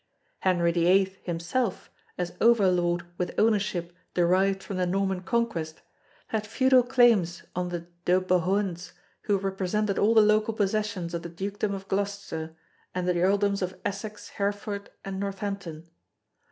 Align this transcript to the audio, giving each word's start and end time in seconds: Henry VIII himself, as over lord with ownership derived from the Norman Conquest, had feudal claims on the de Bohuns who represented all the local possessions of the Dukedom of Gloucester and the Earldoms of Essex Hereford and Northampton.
Henry 0.39 0.71
VIII 0.71 1.19
himself, 1.25 1.91
as 2.17 2.33
over 2.41 2.71
lord 2.71 3.05
with 3.19 3.35
ownership 3.37 3.93
derived 4.15 4.63
from 4.63 4.77
the 4.77 4.87
Norman 4.87 5.21
Conquest, 5.21 5.83
had 6.29 6.47
feudal 6.47 6.81
claims 6.81 7.43
on 7.55 7.69
the 7.69 7.81
de 8.05 8.19
Bohuns 8.19 8.93
who 9.29 9.37
represented 9.37 9.99
all 9.99 10.15
the 10.15 10.21
local 10.21 10.55
possessions 10.55 11.13
of 11.13 11.21
the 11.21 11.29
Dukedom 11.29 11.75
of 11.75 11.87
Gloucester 11.87 12.55
and 12.95 13.07
the 13.07 13.13
Earldoms 13.21 13.61
of 13.61 13.79
Essex 13.85 14.29
Hereford 14.37 14.89
and 15.05 15.19
Northampton. 15.19 15.87